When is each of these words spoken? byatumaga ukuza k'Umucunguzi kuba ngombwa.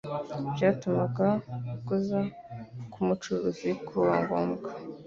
byatumaga 0.53 1.27
ukuza 1.75 2.19
k'Umucunguzi 2.91 3.69
kuba 3.87 4.11
ngombwa. 4.21 4.69